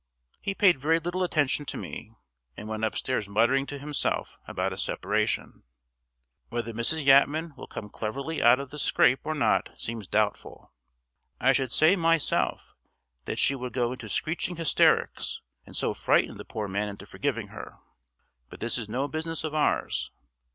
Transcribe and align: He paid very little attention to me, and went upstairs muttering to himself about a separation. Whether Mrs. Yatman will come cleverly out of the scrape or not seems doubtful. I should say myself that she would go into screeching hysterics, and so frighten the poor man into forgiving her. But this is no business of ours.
He 0.41 0.55
paid 0.55 0.79
very 0.79 0.97
little 0.97 1.21
attention 1.21 1.63
to 1.67 1.77
me, 1.77 2.11
and 2.57 2.67
went 2.67 2.83
upstairs 2.83 3.29
muttering 3.29 3.67
to 3.67 3.77
himself 3.77 4.39
about 4.47 4.73
a 4.73 4.77
separation. 4.79 5.61
Whether 6.49 6.73
Mrs. 6.73 7.05
Yatman 7.05 7.55
will 7.55 7.67
come 7.67 7.87
cleverly 7.87 8.41
out 8.41 8.59
of 8.59 8.71
the 8.71 8.79
scrape 8.79 9.19
or 9.23 9.35
not 9.35 9.69
seems 9.77 10.07
doubtful. 10.07 10.73
I 11.39 11.53
should 11.53 11.71
say 11.71 11.95
myself 11.95 12.73
that 13.25 13.37
she 13.37 13.53
would 13.53 13.73
go 13.73 13.91
into 13.91 14.09
screeching 14.09 14.55
hysterics, 14.55 15.43
and 15.67 15.75
so 15.77 15.93
frighten 15.93 16.37
the 16.37 16.45
poor 16.45 16.67
man 16.67 16.89
into 16.89 17.05
forgiving 17.05 17.49
her. 17.49 17.77
But 18.49 18.59
this 18.59 18.79
is 18.79 18.89
no 18.89 19.07
business 19.07 19.43
of 19.43 19.53
ours. 19.53 20.09